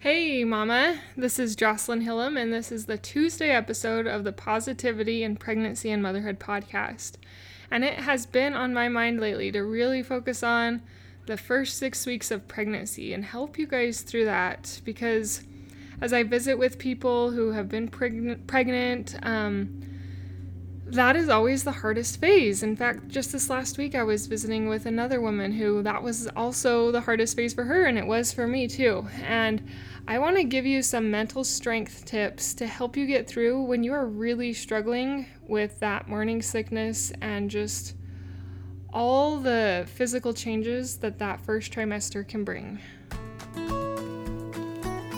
Hey, 0.00 0.44
Mama. 0.44 1.00
This 1.16 1.40
is 1.40 1.56
Jocelyn 1.56 2.02
Hillam, 2.02 2.40
and 2.40 2.52
this 2.52 2.70
is 2.70 2.86
the 2.86 2.96
Tuesday 2.96 3.50
episode 3.50 4.06
of 4.06 4.22
the 4.22 4.32
Positivity 4.32 5.24
in 5.24 5.34
Pregnancy 5.34 5.90
and 5.90 6.00
Motherhood 6.00 6.38
podcast. 6.38 7.14
And 7.68 7.84
it 7.84 7.94
has 7.94 8.24
been 8.24 8.54
on 8.54 8.72
my 8.72 8.88
mind 8.88 9.18
lately 9.18 9.50
to 9.50 9.64
really 9.64 10.04
focus 10.04 10.44
on 10.44 10.82
the 11.26 11.36
first 11.36 11.78
six 11.78 12.06
weeks 12.06 12.30
of 12.30 12.46
pregnancy 12.46 13.12
and 13.12 13.24
help 13.24 13.58
you 13.58 13.66
guys 13.66 14.02
through 14.02 14.26
that 14.26 14.80
because 14.84 15.42
as 16.00 16.12
I 16.12 16.22
visit 16.22 16.56
with 16.56 16.78
people 16.78 17.32
who 17.32 17.50
have 17.50 17.68
been 17.68 17.88
preg- 17.88 18.46
pregnant, 18.46 19.16
um, 19.24 19.82
that 20.92 21.16
is 21.16 21.28
always 21.28 21.64
the 21.64 21.72
hardest 21.72 22.20
phase. 22.20 22.62
In 22.62 22.74
fact, 22.74 23.08
just 23.08 23.32
this 23.32 23.50
last 23.50 23.76
week, 23.76 23.94
I 23.94 24.02
was 24.02 24.26
visiting 24.26 24.68
with 24.68 24.86
another 24.86 25.20
woman 25.20 25.52
who 25.52 25.82
that 25.82 26.02
was 26.02 26.28
also 26.28 26.90
the 26.90 27.02
hardest 27.02 27.36
phase 27.36 27.52
for 27.52 27.64
her, 27.64 27.84
and 27.84 27.98
it 27.98 28.06
was 28.06 28.32
for 28.32 28.46
me 28.46 28.66
too. 28.66 29.06
And 29.22 29.62
I 30.06 30.18
want 30.18 30.36
to 30.36 30.44
give 30.44 30.64
you 30.64 30.82
some 30.82 31.10
mental 31.10 31.44
strength 31.44 32.06
tips 32.06 32.54
to 32.54 32.66
help 32.66 32.96
you 32.96 33.06
get 33.06 33.28
through 33.28 33.62
when 33.62 33.84
you 33.84 33.92
are 33.92 34.06
really 34.06 34.54
struggling 34.54 35.26
with 35.46 35.78
that 35.80 36.08
morning 36.08 36.40
sickness 36.40 37.12
and 37.20 37.50
just 37.50 37.94
all 38.90 39.36
the 39.38 39.86
physical 39.86 40.32
changes 40.32 40.96
that 40.98 41.18
that 41.18 41.40
first 41.42 41.70
trimester 41.70 42.26
can 42.26 42.44
bring. 42.44 42.78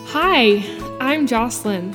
Hi, 0.08 0.64
I'm 1.00 1.28
Jocelyn 1.28 1.94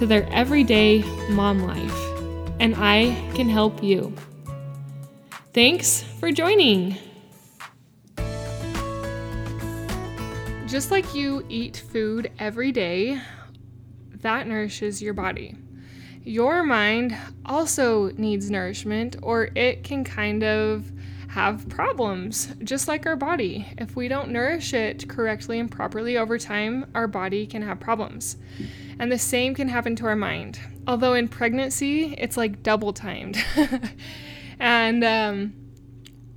to 0.00 0.06
their 0.06 0.26
everyday 0.32 1.02
mom 1.28 1.58
life, 1.58 1.94
and 2.58 2.74
I 2.74 3.14
can 3.34 3.50
help 3.50 3.82
you. 3.82 4.14
Thanks 5.52 6.02
for 6.02 6.32
joining. 6.32 6.96
Just 10.66 10.90
like 10.90 11.14
you 11.14 11.44
eat 11.50 11.84
food 11.92 12.32
every 12.38 12.72
day, 12.72 13.20
that 14.22 14.46
nourishes 14.46 15.02
your 15.02 15.12
body. 15.12 15.54
Your 16.24 16.62
mind 16.62 17.14
also 17.44 18.10
needs 18.12 18.50
nourishment, 18.50 19.16
or 19.20 19.50
it 19.54 19.84
can 19.84 20.02
kind 20.02 20.42
of 20.42 20.90
have 21.28 21.68
problems, 21.68 22.54
just 22.64 22.88
like 22.88 23.04
our 23.04 23.16
body. 23.16 23.66
If 23.76 23.96
we 23.96 24.08
don't 24.08 24.30
nourish 24.30 24.72
it 24.72 25.10
correctly 25.10 25.60
and 25.60 25.70
properly 25.70 26.16
over 26.16 26.38
time, 26.38 26.90
our 26.94 27.06
body 27.06 27.46
can 27.46 27.60
have 27.60 27.80
problems. 27.80 28.38
And 29.00 29.10
the 29.10 29.18
same 29.18 29.54
can 29.54 29.70
happen 29.70 29.96
to 29.96 30.06
our 30.06 30.14
mind. 30.14 30.60
Although 30.86 31.14
in 31.14 31.26
pregnancy, 31.26 32.14
it's 32.18 32.36
like 32.36 32.62
double 32.62 32.92
timed. 32.92 33.42
and 34.60 35.02
um, 35.02 35.54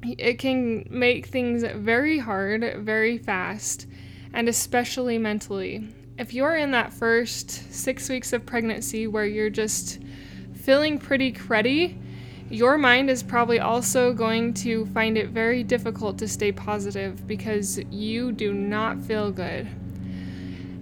it 0.01 0.39
can 0.39 0.87
make 0.89 1.25
things 1.25 1.65
very 1.75 2.19
hard, 2.19 2.77
very 2.77 3.17
fast, 3.17 3.85
and 4.33 4.47
especially 4.47 5.17
mentally. 5.17 5.89
If 6.17 6.33
you're 6.33 6.55
in 6.55 6.71
that 6.71 6.93
first 6.93 7.51
six 7.73 8.07
weeks 8.07 8.31
of 8.31 8.45
pregnancy 8.45 9.07
where 9.07 9.25
you're 9.25 9.49
just 9.49 9.99
feeling 10.55 10.99
pretty 10.99 11.33
cruddy, 11.33 11.99
your 12.49 12.77
mind 12.77 13.09
is 13.09 13.23
probably 13.23 13.59
also 13.59 14.13
going 14.13 14.53
to 14.53 14.85
find 14.85 15.17
it 15.17 15.31
very 15.31 15.63
difficult 15.63 16.17
to 16.19 16.29
stay 16.29 16.53
positive 16.53 17.27
because 17.27 17.77
you 17.91 18.31
do 18.31 18.53
not 18.53 19.01
feel 19.01 19.33
good. 19.33 19.67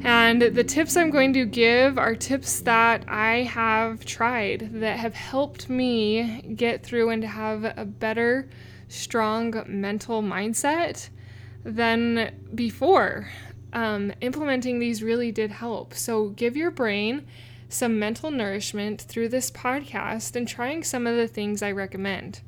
And 0.04 0.42
the 0.42 0.64
tips 0.64 0.98
I'm 0.98 1.12
going 1.12 1.34
to 1.34 1.46
give 1.46 2.00
are 2.00 2.16
tips 2.16 2.62
that 2.62 3.08
I 3.08 3.44
have 3.44 4.04
tried 4.04 4.72
that 4.82 4.98
have 4.98 5.14
helped 5.14 5.70
me 5.70 6.42
get 6.56 6.84
through 6.84 7.10
and 7.12 7.22
to 7.22 7.28
have 7.28 7.64
a 7.78 7.86
better, 7.86 8.50
strong 8.88 9.64
mental 9.68 10.24
mindset 10.24 11.10
than 11.64 12.34
before. 12.56 13.30
Um, 13.74 14.12
implementing 14.22 14.80
these 14.80 15.04
really 15.04 15.32
did 15.32 15.52
help. 15.52 15.94
So 15.94 16.30
give 16.30 16.58
your 16.58 16.72
brain 16.72 17.28
some 17.70 18.00
mental 18.00 18.32
nourishment 18.32 19.02
through 19.02 19.30
this 19.30 19.52
podcast 19.52 20.36
and 20.36 20.48
trying 20.48 20.84
some 20.84 21.06
of 21.06 21.16
the 21.16 21.28
things 21.28 21.62
I 21.62 21.72
recommend. 21.72 22.42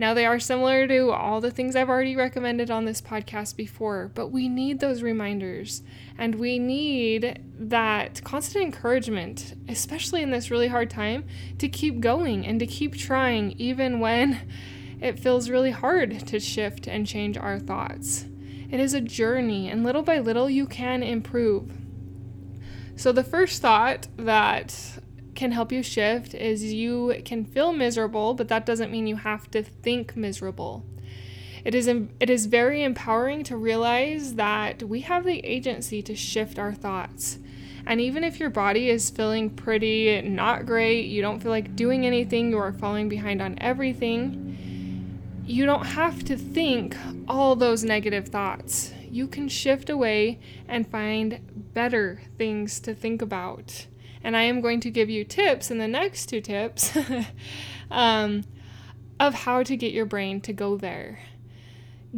Now, 0.00 0.14
they 0.14 0.24
are 0.24 0.40
similar 0.40 0.86
to 0.86 1.10
all 1.10 1.42
the 1.42 1.50
things 1.50 1.76
I've 1.76 1.90
already 1.90 2.16
recommended 2.16 2.70
on 2.70 2.86
this 2.86 3.02
podcast 3.02 3.54
before, 3.54 4.10
but 4.14 4.28
we 4.28 4.48
need 4.48 4.80
those 4.80 5.02
reminders 5.02 5.82
and 6.16 6.36
we 6.36 6.58
need 6.58 7.42
that 7.58 8.24
constant 8.24 8.64
encouragement, 8.64 9.52
especially 9.68 10.22
in 10.22 10.30
this 10.30 10.50
really 10.50 10.68
hard 10.68 10.88
time, 10.88 11.24
to 11.58 11.68
keep 11.68 12.00
going 12.00 12.46
and 12.46 12.58
to 12.60 12.66
keep 12.66 12.96
trying, 12.96 13.52
even 13.58 14.00
when 14.00 14.40
it 15.02 15.20
feels 15.20 15.50
really 15.50 15.70
hard 15.70 16.26
to 16.28 16.40
shift 16.40 16.86
and 16.86 17.06
change 17.06 17.36
our 17.36 17.58
thoughts. 17.58 18.24
It 18.70 18.80
is 18.80 18.94
a 18.94 19.02
journey, 19.02 19.68
and 19.68 19.84
little 19.84 20.02
by 20.02 20.18
little, 20.18 20.48
you 20.48 20.64
can 20.64 21.02
improve. 21.02 21.72
So, 22.96 23.12
the 23.12 23.24
first 23.24 23.60
thought 23.60 24.08
that 24.16 24.98
can 25.40 25.52
help 25.52 25.72
you 25.72 25.82
shift 25.82 26.34
is 26.34 26.70
you 26.74 27.18
can 27.24 27.46
feel 27.46 27.72
miserable, 27.72 28.34
but 28.34 28.48
that 28.48 28.66
doesn't 28.66 28.92
mean 28.92 29.06
you 29.06 29.16
have 29.16 29.50
to 29.50 29.62
think 29.62 30.14
miserable. 30.14 30.84
It 31.64 31.74
is, 31.74 31.88
it 31.88 32.28
is 32.28 32.44
very 32.44 32.82
empowering 32.82 33.42
to 33.44 33.56
realize 33.56 34.34
that 34.34 34.82
we 34.82 35.00
have 35.00 35.24
the 35.24 35.38
agency 35.38 36.02
to 36.02 36.14
shift 36.14 36.58
our 36.58 36.74
thoughts. 36.74 37.38
And 37.86 38.02
even 38.02 38.22
if 38.22 38.38
your 38.38 38.50
body 38.50 38.90
is 38.90 39.08
feeling 39.08 39.48
pretty 39.48 40.20
not 40.20 40.66
great, 40.66 41.06
you 41.06 41.22
don't 41.22 41.40
feel 41.40 41.52
like 41.52 41.74
doing 41.74 42.04
anything, 42.04 42.50
you 42.50 42.58
are 42.58 42.74
falling 42.74 43.08
behind 43.08 43.40
on 43.40 43.56
everything, 43.62 45.42
you 45.46 45.64
don't 45.64 45.86
have 45.86 46.22
to 46.24 46.36
think 46.36 46.94
all 47.26 47.56
those 47.56 47.82
negative 47.82 48.28
thoughts 48.28 48.92
you 49.10 49.26
can 49.26 49.48
shift 49.48 49.88
away 49.88 50.38
and 50.68 50.86
find 50.86 51.40
better 51.72 52.20
things 52.36 52.78
to 52.80 52.94
think 52.94 53.22
about. 53.22 53.86
And 54.22 54.36
I 54.36 54.42
am 54.42 54.60
going 54.60 54.80
to 54.80 54.90
give 54.90 55.08
you 55.08 55.24
tips 55.24 55.70
in 55.70 55.78
the 55.78 55.88
next 55.88 56.26
two 56.26 56.40
tips 56.40 56.96
um, 57.90 58.44
of 59.18 59.34
how 59.34 59.62
to 59.62 59.76
get 59.76 59.92
your 59.92 60.06
brain 60.06 60.40
to 60.42 60.52
go 60.52 60.76
there. 60.76 61.20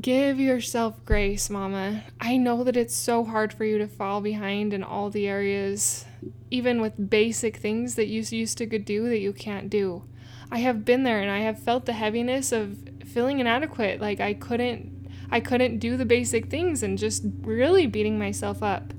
Give 0.01 0.41
yourself 0.41 1.05
grace, 1.05 1.51
mama. 1.51 2.05
I 2.19 2.39
know 2.39 2.65
that 2.65 2.79
it's 2.79 2.95
so 2.95 3.25
hard 3.25 3.53
for 3.53 3.65
you 3.65 3.77
to 3.79 3.87
fall 3.87 4.23
behind 4.23 4.73
in 4.73 4.83
all 4.83 5.11
the 5.11 5.29
areas, 5.29 6.07
even 6.51 6.81
with 6.81 7.11
basic 7.11 7.59
things 7.59 7.95
that 7.97 8.07
you 8.07 8.23
used 8.23 8.57
to 8.59 8.67
do 8.67 9.09
that 9.09 9.19
you 9.19 9.35
can't 9.35 9.69
do. 9.69 10.05
I 10.51 10.59
have 10.59 10.85
been 10.85 11.03
there 11.03 11.21
and 11.21 11.31
I 11.31 11.41
have 11.41 11.59
felt 11.59 11.85
the 11.85 11.93
heaviness 11.93 12.53
of 12.53 12.79
feeling 13.07 13.39
inadequate. 13.41 14.01
Like 14.01 14.21
I 14.21 14.35
couldn't 14.35 15.11
I 15.31 15.41
couldn't 15.41 15.79
do 15.79 15.97
the 15.97 16.05
basic 16.05 16.51
things 16.51 16.83
and 16.83 16.99
just 16.99 17.25
really 17.41 17.87
beating 17.87 18.19
myself 18.19 18.63
up. 18.63 18.93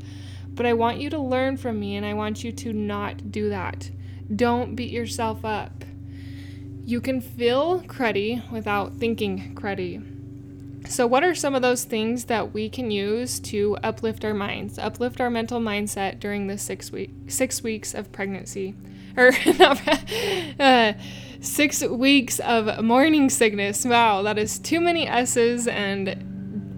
But 0.53 0.65
I 0.65 0.73
want 0.73 0.99
you 0.99 1.09
to 1.09 1.19
learn 1.19 1.57
from 1.57 1.79
me 1.79 1.95
and 1.95 2.05
I 2.05 2.13
want 2.13 2.43
you 2.43 2.51
to 2.51 2.73
not 2.73 3.31
do 3.31 3.49
that. 3.49 3.89
Don't 4.33 4.75
beat 4.75 4.91
yourself 4.91 5.43
up. 5.43 5.83
You 6.85 7.01
can 7.01 7.21
feel 7.21 7.81
cruddy 7.81 8.49
without 8.51 8.95
thinking 8.95 9.55
cruddy. 9.55 10.03
So, 10.87 11.07
what 11.07 11.23
are 11.23 11.33
some 11.33 11.55
of 11.55 11.61
those 11.61 11.85
things 11.85 12.25
that 12.25 12.53
we 12.53 12.69
can 12.69 12.91
use 12.91 13.39
to 13.41 13.77
uplift 13.83 14.25
our 14.25 14.33
minds, 14.33 14.77
uplift 14.77 15.21
our 15.21 15.29
mental 15.29 15.61
mindset 15.61 16.19
during 16.19 16.47
the 16.47 16.57
six 16.57 16.91
week 16.91 17.11
six 17.27 17.63
weeks 17.63 17.93
of 17.93 18.11
pregnancy, 18.11 18.75
or 19.15 19.31
not, 19.57 19.81
uh, 20.59 20.93
six 21.39 21.81
weeks 21.83 22.39
of 22.39 22.83
morning 22.83 23.29
sickness? 23.29 23.85
Wow, 23.85 24.23
that 24.23 24.37
is 24.37 24.59
too 24.59 24.81
many 24.81 25.07
S's, 25.07 25.67
and 25.67 26.32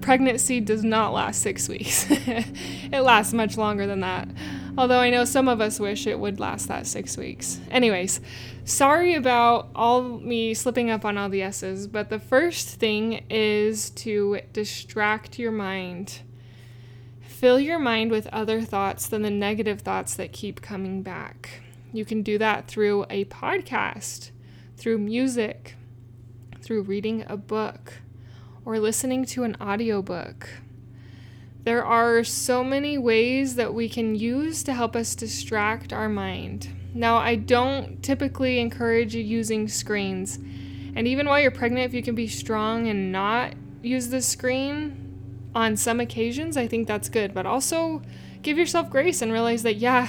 pregnancy 0.06 0.60
does 0.60 0.84
not 0.84 1.14
last 1.14 1.42
six 1.42 1.68
weeks. 1.68 2.06
it 2.10 3.02
lasts 3.02 3.34
much 3.34 3.58
longer 3.58 3.88
than 3.88 4.02
that. 4.02 4.30
Although 4.78 5.00
I 5.00 5.10
know 5.10 5.26
some 5.26 5.48
of 5.48 5.60
us 5.60 5.80
wish 5.80 6.06
it 6.06 6.20
would 6.20 6.40
last 6.40 6.68
that 6.68 6.86
six 6.86 7.18
weeks. 7.18 7.60
Anyways, 7.72 8.22
sorry 8.66 9.16
about 9.16 9.70
all 9.74 10.04
me 10.04 10.54
slipping 10.54 10.92
up 10.92 11.06
on 11.06 11.18
all 11.18 11.28
the 11.28 11.42
S's, 11.42 11.88
but 11.88 12.10
the 12.10 12.20
first 12.20 12.76
thing 12.76 13.26
is 13.32 13.90
to 13.92 14.42
distract 14.54 15.40
your 15.40 15.52
mind. 15.52 16.20
Fill 17.22 17.60
your 17.60 17.80
mind 17.80 18.12
with 18.12 18.28
other 18.28 18.62
thoughts 18.62 19.08
than 19.08 19.24
the 19.24 19.32
negative 19.32 19.82
thoughts 19.82 20.14
that 20.18 20.32
keep 20.32 20.62
coming 20.62 21.02
back. 21.02 21.64
You 21.92 22.06
can 22.06 22.22
do 22.22 22.38
that 22.38 22.68
through 22.68 23.08
a 23.10 23.26
podcast, 23.26 24.30
through 24.78 25.00
music, 25.00 25.76
through 26.62 26.84
reading 26.84 27.26
a 27.28 27.38
book, 27.38 28.02
or 28.66 28.80
listening 28.80 29.24
to 29.24 29.44
an 29.44 29.56
audiobook 29.62 30.50
There 31.66 31.84
are 31.84 32.24
so 32.24 32.64
many 32.64 32.98
ways 33.00 33.56
that 33.56 33.74
we 33.74 33.90
can 33.90 34.14
use 34.14 34.62
to 34.64 34.74
help 34.74 34.96
us 34.96 35.16
distract 35.16 35.92
our 35.92 36.08
mind. 36.08 36.70
Now, 36.94 37.18
I 37.18 37.38
don't 37.38 38.04
typically 38.04 38.60
encourage 38.60 39.16
you 39.16 39.24
using 39.24 39.68
screens. 39.68 40.38
And 40.96 41.08
even 41.08 41.28
while 41.28 41.40
you're 41.42 41.50
pregnant, 41.50 41.88
if 41.88 41.94
you 41.96 42.04
can 42.04 42.14
be 42.14 42.28
strong 42.28 42.88
and 42.88 43.12
not 43.12 43.54
use 43.82 44.10
the 44.10 44.22
screen 44.22 45.50
on 45.56 45.76
some 45.76 46.00
occasions, 46.00 46.56
I 46.56 46.68
think 46.68 46.88
that's 46.88 47.10
good. 47.10 47.34
But 47.34 47.48
also 47.48 48.04
give 48.44 48.60
yourself 48.60 48.92
grace 48.92 49.24
and 49.24 49.32
realize 49.32 49.64
that, 49.64 49.78
yeah, 49.78 50.08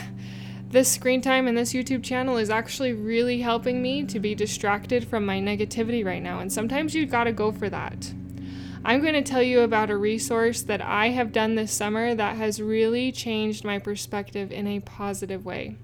this 0.68 0.92
screen 0.92 1.22
time 1.22 1.48
and 1.48 1.56
this 1.56 1.72
YouTube 1.72 2.04
channel 2.04 2.36
is 2.36 2.50
actually 2.50 2.92
really 2.92 3.40
helping 3.40 3.80
me 3.80 4.04
to 4.04 4.20
be 4.20 4.34
distracted 4.34 5.08
from 5.08 5.24
my 5.24 5.40
negativity 5.40 6.04
right 6.04 6.22
now. 6.22 6.40
And 6.40 6.52
sometimes 6.52 6.94
you've 6.94 7.10
gotta 7.10 7.32
go 7.32 7.50
for 7.50 7.70
that. 7.70 8.12
I'm 8.84 9.00
going 9.00 9.14
to 9.14 9.22
tell 9.22 9.42
you 9.42 9.60
about 9.60 9.90
a 9.90 9.96
resource 9.96 10.62
that 10.62 10.80
I 10.80 11.08
have 11.08 11.32
done 11.32 11.54
this 11.54 11.72
summer 11.72 12.14
that 12.14 12.36
has 12.36 12.60
really 12.60 13.10
changed 13.10 13.64
my 13.64 13.78
perspective 13.78 14.52
in 14.52 14.66
a 14.66 14.80
positive 14.80 15.44
way. 15.44 15.76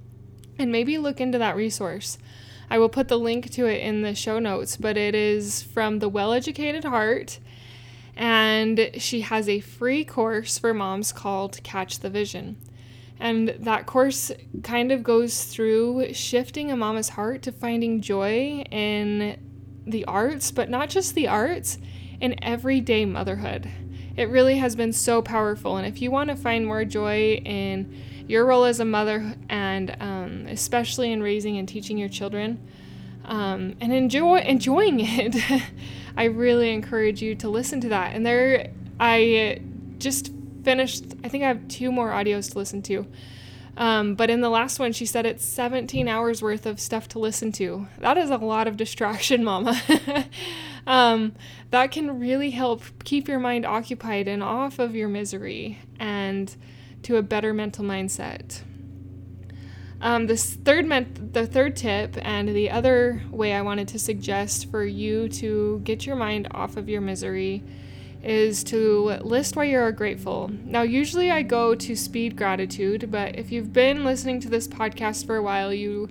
And 0.58 0.70
maybe 0.70 0.98
look 0.98 1.20
into 1.20 1.38
that 1.38 1.56
resource. 1.56 2.18
I 2.70 2.78
will 2.78 2.88
put 2.88 3.08
the 3.08 3.18
link 3.18 3.50
to 3.50 3.66
it 3.66 3.82
in 3.82 4.02
the 4.02 4.14
show 4.14 4.38
notes, 4.38 4.76
but 4.76 4.96
it 4.96 5.14
is 5.14 5.62
from 5.62 5.98
The 5.98 6.08
Well 6.08 6.32
Educated 6.32 6.84
Heart. 6.84 7.38
And 8.16 8.90
she 8.98 9.22
has 9.22 9.48
a 9.48 9.60
free 9.60 10.04
course 10.04 10.58
for 10.58 10.74
moms 10.74 11.12
called 11.12 11.62
Catch 11.62 12.00
the 12.00 12.10
Vision. 12.10 12.56
And 13.18 13.50
that 13.60 13.86
course 13.86 14.32
kind 14.62 14.90
of 14.90 15.02
goes 15.02 15.44
through 15.44 16.12
shifting 16.12 16.70
a 16.70 16.76
mama's 16.76 17.10
heart 17.10 17.42
to 17.42 17.52
finding 17.52 18.00
joy 18.00 18.64
in 18.70 19.38
the 19.86 20.04
arts, 20.04 20.50
but 20.50 20.68
not 20.68 20.88
just 20.90 21.14
the 21.14 21.28
arts 21.28 21.78
in 22.22 22.42
everyday 22.42 23.04
motherhood. 23.04 23.68
It 24.16 24.28
really 24.30 24.56
has 24.58 24.76
been 24.76 24.92
so 24.92 25.20
powerful. 25.20 25.76
And 25.76 25.86
if 25.86 26.00
you 26.00 26.10
want 26.10 26.30
to 26.30 26.36
find 26.36 26.64
more 26.64 26.84
joy 26.84 27.32
in 27.44 28.00
your 28.28 28.46
role 28.46 28.64
as 28.64 28.78
a 28.78 28.84
mother 28.84 29.34
and 29.48 29.96
um, 30.00 30.46
especially 30.46 31.12
in 31.12 31.20
raising 31.22 31.58
and 31.58 31.68
teaching 31.68 31.98
your 31.98 32.08
children 32.08 32.60
um, 33.24 33.74
and 33.80 33.92
enjoy 33.92 34.38
enjoying 34.38 35.00
it, 35.00 35.36
I 36.16 36.24
really 36.24 36.70
encourage 36.70 37.20
you 37.20 37.34
to 37.36 37.48
listen 37.48 37.80
to 37.80 37.88
that. 37.88 38.14
And 38.14 38.24
there, 38.24 38.70
I 39.00 39.60
just 39.98 40.30
finished, 40.62 41.04
I 41.24 41.28
think 41.28 41.42
I 41.42 41.48
have 41.48 41.66
two 41.66 41.90
more 41.90 42.10
audios 42.10 42.52
to 42.52 42.58
listen 42.58 42.82
to. 42.82 43.04
Um, 43.76 44.14
but 44.14 44.28
in 44.28 44.42
the 44.42 44.50
last 44.50 44.78
one, 44.78 44.92
she 44.92 45.06
said 45.06 45.24
it's 45.24 45.44
17 45.44 46.06
hours 46.06 46.42
worth 46.42 46.66
of 46.66 46.78
stuff 46.78 47.08
to 47.08 47.18
listen 47.18 47.52
to. 47.52 47.86
That 47.98 48.18
is 48.18 48.30
a 48.30 48.36
lot 48.36 48.68
of 48.68 48.76
distraction, 48.76 49.42
mama. 49.44 49.80
um, 50.86 51.34
that 51.70 51.90
can 51.90 52.18
really 52.18 52.50
help 52.50 52.82
keep 53.04 53.28
your 53.28 53.38
mind 53.38 53.64
occupied 53.64 54.28
and 54.28 54.42
off 54.42 54.78
of 54.78 54.94
your 54.94 55.08
misery 55.08 55.78
and 55.98 56.54
to 57.02 57.16
a 57.16 57.22
better 57.22 57.54
mental 57.54 57.84
mindset. 57.84 58.60
Um, 60.02 60.26
this 60.26 60.54
third 60.54 60.88
the 61.32 61.46
third 61.46 61.76
tip 61.76 62.18
and 62.20 62.48
the 62.48 62.70
other 62.70 63.22
way 63.30 63.54
I 63.54 63.62
wanted 63.62 63.86
to 63.88 64.00
suggest 64.00 64.68
for 64.68 64.84
you 64.84 65.28
to 65.28 65.80
get 65.84 66.04
your 66.06 66.16
mind 66.16 66.48
off 66.50 66.76
of 66.76 66.88
your 66.88 67.00
misery 67.00 67.62
is 68.22 68.62
to 68.64 69.18
list 69.22 69.56
why 69.56 69.64
you're 69.64 69.90
grateful. 69.92 70.50
Now, 70.64 70.82
usually 70.82 71.30
I 71.30 71.42
go 71.42 71.74
to 71.74 71.96
speed 71.96 72.36
gratitude, 72.36 73.10
but 73.10 73.36
if 73.36 73.50
you've 73.50 73.72
been 73.72 74.04
listening 74.04 74.40
to 74.40 74.48
this 74.48 74.68
podcast 74.68 75.26
for 75.26 75.36
a 75.36 75.42
while, 75.42 75.72
you 75.72 76.08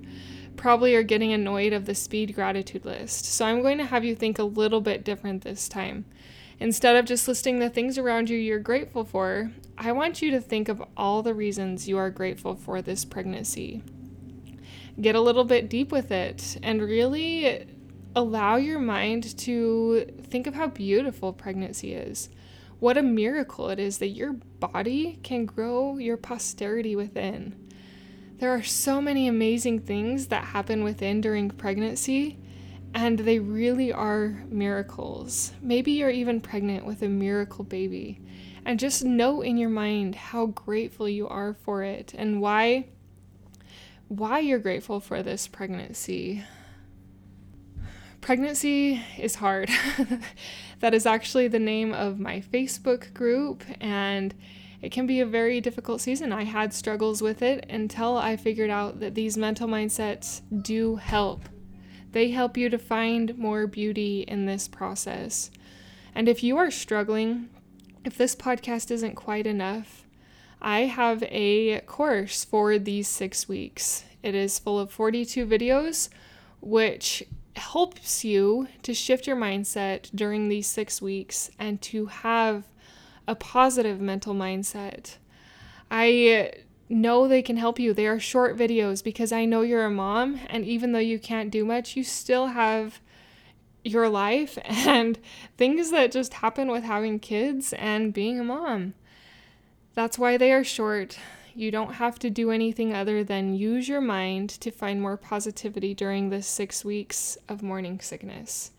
probably 0.57 0.93
are 0.95 1.03
getting 1.03 1.31
annoyed 1.33 1.73
of 1.73 1.85
the 1.85 1.95
speed 1.95 2.35
gratitude 2.35 2.85
list. 2.85 3.25
So 3.25 3.45
I'm 3.45 3.61
going 3.61 3.77
to 3.77 3.85
have 3.85 4.03
you 4.03 4.15
think 4.15 4.37
a 4.37 4.43
little 4.43 4.81
bit 4.81 5.03
different 5.03 5.43
this 5.43 5.69
time. 5.69 6.05
Instead 6.59 6.95
of 6.95 7.05
just 7.05 7.27
listing 7.27 7.57
the 7.57 7.69
things 7.69 7.97
around 7.97 8.29
you 8.29 8.37
you're 8.37 8.59
grateful 8.59 9.03
for, 9.03 9.51
I 9.77 9.91
want 9.93 10.21
you 10.21 10.29
to 10.31 10.39
think 10.39 10.69
of 10.69 10.83
all 10.95 11.23
the 11.23 11.33
reasons 11.33 11.87
you 11.87 11.97
are 11.97 12.11
grateful 12.11 12.55
for 12.55 12.81
this 12.81 13.03
pregnancy. 13.05 13.81
Get 14.99 15.15
a 15.15 15.21
little 15.21 15.45
bit 15.45 15.69
deep 15.69 15.91
with 15.91 16.11
it 16.11 16.59
and 16.61 16.81
really 16.81 17.65
allow 18.15 18.57
your 18.57 18.79
mind 18.79 19.37
to 19.39 20.05
think 20.23 20.47
of 20.47 20.53
how 20.53 20.67
beautiful 20.67 21.33
pregnancy 21.33 21.93
is. 21.93 22.29
What 22.79 22.97
a 22.97 23.03
miracle 23.03 23.69
it 23.69 23.79
is 23.79 23.99
that 23.99 24.09
your 24.09 24.33
body 24.33 25.19
can 25.23 25.45
grow 25.45 25.97
your 25.97 26.17
posterity 26.17 26.95
within. 26.95 27.55
There 28.39 28.51
are 28.51 28.63
so 28.63 29.01
many 29.01 29.27
amazing 29.27 29.81
things 29.81 30.27
that 30.27 30.45
happen 30.45 30.83
within 30.83 31.21
during 31.21 31.51
pregnancy, 31.51 32.39
and 32.93 33.19
they 33.19 33.37
really 33.37 33.93
are 33.93 34.43
miracles. 34.49 35.53
Maybe 35.61 35.91
you're 35.91 36.09
even 36.09 36.41
pregnant 36.41 36.85
with 36.85 37.03
a 37.03 37.07
miracle 37.07 37.63
baby. 37.63 38.19
And 38.65 38.79
just 38.79 39.05
know 39.05 39.41
in 39.41 39.57
your 39.57 39.69
mind 39.69 40.15
how 40.15 40.47
grateful 40.47 41.07
you 41.07 41.27
are 41.27 41.53
for 41.53 41.83
it 41.83 42.13
and 42.15 42.41
why 42.41 42.85
why 44.07 44.39
you're 44.39 44.59
grateful 44.59 44.99
for 44.99 45.23
this 45.23 45.47
pregnancy. 45.47 46.43
Pregnancy 48.21 49.01
is 49.18 49.35
hard. 49.35 49.69
that 50.79 50.94
is 50.94 51.07
actually 51.07 51.47
the 51.47 51.59
name 51.59 51.91
of 51.91 52.19
my 52.19 52.39
Facebook 52.39 53.13
group 53.15 53.63
and 53.79 54.35
it 54.81 54.91
can 54.91 55.07
be 55.07 55.19
a 55.19 55.25
very 55.25 55.59
difficult 55.59 56.01
season. 56.01 56.31
I 56.31 56.44
had 56.44 56.73
struggles 56.73 57.21
with 57.21 57.41
it 57.41 57.65
until 57.69 58.18
I 58.18 58.35
figured 58.35 58.69
out 58.69 59.00
that 59.00 59.15
these 59.15 59.38
mental 59.38 59.68
mindsets 59.68 60.41
do 60.62 60.95
help. 60.95 61.50
They 62.12 62.31
help 62.31 62.57
you 62.57 62.69
to 62.69 62.77
find 62.77 63.38
more 63.38 63.68
beauty 63.68 64.21
in 64.21 64.45
this 64.45 64.68
process. 64.68 65.50
And 66.13 66.27
if 66.27 66.44
you 66.44 66.57
are 66.57 66.71
struggling, 66.71 67.50
if 68.03 68.18
this 68.18 68.35
podcast 68.35 68.91
isn't 68.91 69.15
quite 69.15 69.47
enough, 69.47 70.06
I 70.62 70.81
have 70.81 71.23
a 71.23 71.79
course 71.81 72.44
for 72.44 72.77
these 72.77 73.07
six 73.07 73.47
weeks. 73.47 74.03
It 74.21 74.35
is 74.35 74.59
full 74.59 74.79
of 74.79 74.91
42 74.91 75.45
videos, 75.47 76.09
which 76.59 77.23
helps 77.56 78.24
you 78.24 78.68
to 78.83 78.94
shift 78.94 79.27
your 79.27 79.36
mindset 79.36 80.09
during 80.15 80.50
these 80.50 80.68
six 80.68 81.01
weeks 81.01 81.51
and 81.59 81.81
to 81.81 82.07
have 82.07 82.65
a 83.27 83.36
positive 83.36 84.00
mental 84.00 84.33
mindset. 84.33 85.18
I 85.89 86.53
know 86.89 87.27
they 87.27 87.42
can 87.42 87.57
help 87.57 87.80
you. 87.80 87.94
They 87.94 88.07
are 88.07 88.19
short 88.19 88.57
videos 88.57 89.03
because 89.03 89.31
I 89.31 89.45
know 89.45 89.62
you're 89.62 89.86
a 89.86 89.89
mom, 89.89 90.39
and 90.50 90.65
even 90.65 90.92
though 90.92 91.00
you 91.00 91.19
can't 91.19 91.51
do 91.51 91.65
much, 91.65 91.95
you 91.95 92.03
still 92.03 92.48
have 92.48 93.00
your 93.83 94.09
life 94.09 94.57
and 94.65 95.18
things 95.57 95.92
that 95.92 96.12
just 96.12 96.36
happen 96.36 96.69
with 96.69 96.83
having 96.83 97.19
kids 97.19 97.74
and 97.74 98.13
being 98.13 98.39
a 98.39 98.44
mom. 98.44 98.94
That's 99.94 100.18
why 100.18 100.38
they 100.38 100.51
are 100.51 100.63
short. 100.63 101.18
You 101.53 101.69
don't 101.69 101.95
have 101.95 102.18
to 102.19 102.30
do 102.30 102.51
anything 102.51 102.94
other 102.94 103.24
than 103.24 103.56
use 103.56 103.89
your 103.89 104.01
mind 104.01 104.50
to 104.62 104.71
find 104.71 105.01
more 105.01 105.18
positivity 105.18 105.94
during 105.94 106.30
this 106.30 106.47
six 106.47 106.85
weeks 106.85 107.37
of 107.49 107.61
morning 107.61 107.99
sickness. 107.99 108.71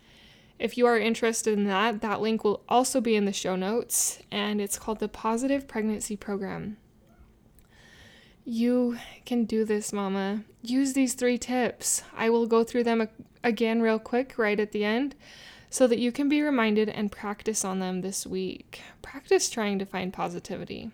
If 0.58 0.78
you 0.78 0.86
are 0.86 0.98
interested 0.98 1.58
in 1.58 1.64
that, 1.64 2.00
that 2.00 2.20
link 2.20 2.44
will 2.44 2.62
also 2.68 3.00
be 3.00 3.16
in 3.16 3.24
the 3.24 3.32
show 3.32 3.56
notes, 3.56 4.20
and 4.30 4.60
it's 4.60 4.78
called 4.78 5.00
the 5.00 5.08
Positive 5.08 5.66
Pregnancy 5.66 6.16
Program. 6.16 6.76
You 8.44 8.98
can 9.26 9.44
do 9.44 9.64
this, 9.64 9.92
Mama. 9.92 10.44
Use 10.62 10.94
these 10.94 11.14
three 11.14 11.38
tips. 11.38 12.02
I 12.16 12.30
will 12.30 12.46
go 12.46 12.64
through 12.64 12.84
them 12.84 13.08
again, 13.44 13.82
real 13.82 13.98
quick, 13.98 14.38
right 14.38 14.58
at 14.58 14.72
the 14.72 14.84
end, 14.84 15.14
so 15.68 15.86
that 15.86 15.98
you 15.98 16.10
can 16.10 16.28
be 16.28 16.42
reminded 16.42 16.88
and 16.88 17.12
practice 17.12 17.64
on 17.64 17.80
them 17.80 18.00
this 18.00 18.26
week. 18.26 18.80
Practice 19.02 19.50
trying 19.50 19.78
to 19.78 19.84
find 19.84 20.12
positivity. 20.12 20.90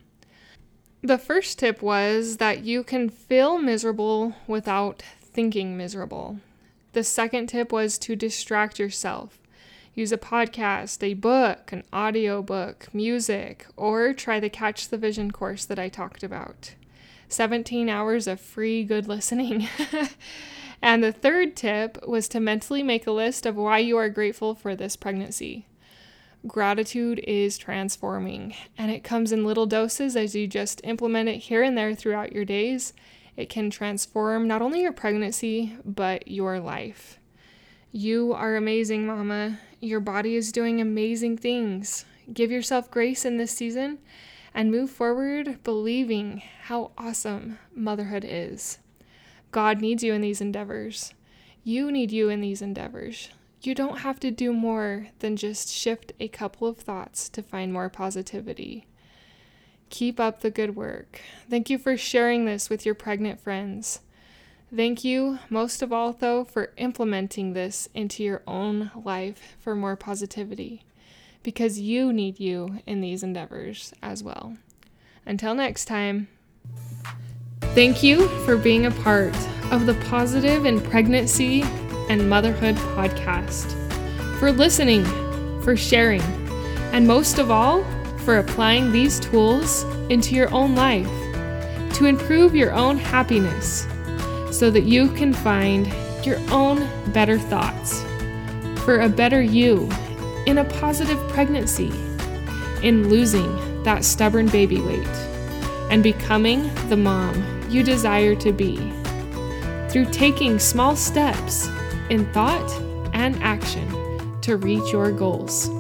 The 1.03 1.19
first 1.19 1.61
tip 1.61 1.81
was 1.81 2.39
that 2.39 2.65
you 2.65 2.83
can 2.83 3.09
feel 3.09 3.59
miserable 3.59 4.35
without 4.49 5.03
thinking 5.21 5.77
miserable. 5.77 6.39
The 6.93 7.05
second 7.05 7.47
tip 7.47 7.71
was 7.71 7.99
to 7.99 8.17
distract 8.17 8.81
yourself. 8.81 9.39
Use 9.95 10.11
a 10.11 10.19
podcast, 10.19 11.05
a 11.05 11.15
book, 11.15 11.71
an 11.71 11.85
audiobook, 11.93 12.89
music, 12.93 13.67
or 13.77 14.13
try 14.13 14.41
the 14.41 14.51
Catch 14.51 14.89
the 14.89 14.99
Vision 14.99 15.31
course 15.31 15.65
that 15.65 15.79
I 15.79 15.89
talked 15.89 16.25
about. 16.25 16.75
17 17.29 17.89
hours 17.89 18.27
of 18.27 18.41
free 18.41 18.83
good 18.83 19.07
listening. 19.07 19.69
and 20.83 21.05
the 21.05 21.13
third 21.13 21.55
tip 21.55 22.05
was 22.09 22.27
to 22.29 22.41
mentally 22.41 22.83
make 22.83 23.07
a 23.07 23.13
list 23.13 23.47
of 23.47 23.55
why 23.55 23.79
you 23.79 23.97
are 23.97 24.09
grateful 24.09 24.57
for 24.57 24.75
this 24.75 24.97
pregnancy. 24.97 25.68
Gratitude 26.47 27.19
is 27.27 27.59
transforming, 27.59 28.55
and 28.77 28.93
it 28.93 29.03
comes 29.03 29.33
in 29.33 29.45
little 29.45 29.67
doses 29.67 30.17
as 30.17 30.37
you 30.37 30.47
just 30.47 30.81
implement 30.85 31.29
it 31.29 31.39
here 31.39 31.63
and 31.63 31.77
there 31.77 31.95
throughout 31.95 32.33
your 32.33 32.45
days. 32.45 32.93
It 33.37 33.49
can 33.49 33.71
transform 33.71 34.47
not 34.47 34.63
only 34.63 34.83
your 34.83 34.93
pregnancy, 34.93 35.77
but 35.85 36.29
your 36.29 36.61
life. 36.61 37.19
You 37.91 38.33
are 38.35 38.57
amazing, 38.57 39.07
Mama. 39.07 39.59
Your 39.81 40.01
body 40.01 40.37
is 40.37 40.53
doing 40.53 40.81
amazing 40.81 41.39
things. 41.39 42.05
Give 42.33 42.51
yourself 42.51 42.91
grace 42.91 43.25
in 43.25 43.37
this 43.37 43.53
season 43.53 43.99
and 44.55 44.71
move 44.71 44.91
forward 44.91 45.63
believing 45.65 46.43
how 46.65 46.93
awesome 46.97 47.59
motherhood 47.75 48.25
is. 48.27 48.79
God 49.51 49.81
needs 49.81 50.05
you 50.05 50.13
in 50.13 50.21
these 50.21 50.41
endeavors. 50.41 51.15
You 51.65 51.91
need 51.91 52.13
you 52.13 52.29
in 52.29 52.41
these 52.41 52.63
endeavors. 52.63 53.31
You 53.61 53.75
don't 53.75 53.99
have 53.99 54.21
to 54.21 54.31
do 54.31 54.53
more 54.53 55.09
than 55.19 55.37
just 55.37 55.69
shift 55.69 56.13
a 56.21 56.29
couple 56.29 56.69
of 56.69 56.79
thoughts 56.79 57.29
to 57.31 57.43
find 57.43 57.73
more 57.73 57.89
positivity. 57.89 58.87
Keep 59.91 60.21
up 60.21 60.41
the 60.41 60.51
good 60.51 60.77
work. 60.77 61.21
Thank 61.51 61.69
you 61.69 61.79
for 61.79 61.97
sharing 61.97 62.45
this 62.45 62.71
with 62.71 62.87
your 62.87 62.95
pregnant 62.95 63.41
friends. 63.41 64.01
Thank 64.75 65.03
you, 65.03 65.39
most 65.49 65.83
of 65.83 65.93
all, 65.93 66.13
though, 66.13 66.45
for 66.45 66.73
implementing 66.77 67.55
this 67.55 67.89
into 67.95 68.23
your 68.23 68.43
own 68.47 68.91
life 68.95 69.57
for 69.59 69.75
more 69.75 69.97
positivity, 69.97 70.83
because 71.43 71.81
you 71.81 72.13
need 72.13 72.39
you 72.39 72.79
in 72.87 73.01
these 73.01 73.23
endeavors 73.23 73.95
as 74.03 74.23
well. 74.23 74.57
Until 75.25 75.55
next 75.55 75.87
time, 75.87 76.29
thank 77.61 78.03
you 78.03 78.29
for 78.45 78.57
being 78.57 78.87
a 78.87 78.91
part 78.91 79.35
of 79.73 79.87
the 79.87 79.95
Positive 80.09 80.67
in 80.67 80.81
Pregnancy 80.81 81.65
and 82.09 82.29
Motherhood 82.29 82.77
podcast, 82.77 83.75
for 84.39 84.53
listening, 84.53 85.05
for 85.63 85.77
sharing, 85.77 86.23
and 86.93 87.07
most 87.07 87.39
of 87.39 87.51
all, 87.51 87.85
for 88.19 88.39
applying 88.39 88.93
these 88.93 89.21
tools 89.21 89.85
into 90.11 90.35
your 90.35 90.53
own 90.53 90.75
life 90.75 91.09
to 91.95 92.07
improve 92.07 92.55
your 92.55 92.73
own 92.73 92.97
happiness 92.97 93.87
so 94.51 94.71
that 94.71 94.85
you 94.85 95.09
can 95.09 95.33
find 95.33 95.87
your 96.25 96.39
own 96.51 96.89
better 97.13 97.39
thoughts 97.39 98.03
for 98.85 99.01
a 99.01 99.09
better 99.09 99.43
you 99.43 99.89
in 100.47 100.59
a 100.59 100.65
positive 100.65 101.19
pregnancy, 101.29 101.93
in 102.83 103.09
losing 103.09 103.83
that 103.83 104.05
stubborn 104.05 104.47
baby 104.49 104.81
weight, 104.81 105.07
and 105.91 106.03
becoming 106.03 106.71
the 106.89 106.97
mom 106.97 107.45
you 107.69 107.83
desire 107.83 108.35
to 108.35 108.53
be. 108.53 108.77
Through 109.91 110.07
taking 110.07 110.59
small 110.59 110.97
steps 110.97 111.69
in 112.11 112.31
thought 112.33 112.71
and 113.13 113.41
action 113.43 114.41
to 114.43 114.57
reach 114.57 114.93
your 114.93 115.13
goals. 115.13 115.71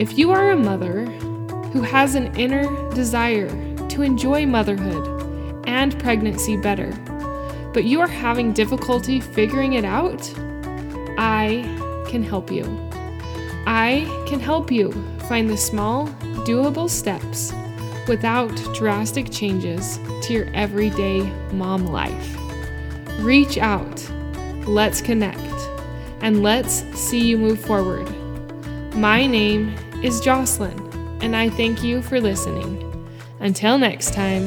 If 0.00 0.18
you 0.18 0.30
are 0.30 0.50
a 0.50 0.56
mother 0.56 1.06
who 1.72 1.82
has 1.82 2.14
an 2.14 2.34
inner 2.36 2.64
desire 2.94 3.48
to 3.88 4.02
enjoy 4.02 4.46
motherhood 4.46 5.64
and 5.66 5.98
pregnancy 5.98 6.56
better, 6.56 6.92
but 7.72 7.84
you 7.84 8.00
are 8.00 8.08
having 8.08 8.52
difficulty 8.52 9.20
figuring 9.20 9.74
it 9.74 9.84
out, 9.84 10.32
I 11.18 11.62
can 12.08 12.22
help 12.22 12.50
you. 12.50 12.64
I 13.66 14.06
can 14.26 14.40
help 14.40 14.70
you 14.70 14.92
find 15.28 15.50
the 15.50 15.56
small, 15.56 16.06
doable 16.46 16.88
steps 16.88 17.52
without 18.08 18.54
drastic 18.74 19.30
changes 19.30 19.98
to 20.22 20.32
your 20.32 20.46
everyday 20.54 21.20
mom 21.52 21.86
life. 21.86 22.36
Reach 23.20 23.58
out, 23.58 24.10
let's 24.68 25.00
connect, 25.00 25.40
and 26.20 26.42
let's 26.42 26.84
see 26.98 27.26
you 27.26 27.38
move 27.38 27.58
forward. 27.58 28.06
My 28.94 29.26
name 29.26 29.74
is 30.02 30.20
Jocelyn, 30.20 30.78
and 31.22 31.34
I 31.34 31.48
thank 31.48 31.82
you 31.82 32.02
for 32.02 32.20
listening. 32.20 32.84
Until 33.40 33.78
next 33.78 34.12
time, 34.12 34.46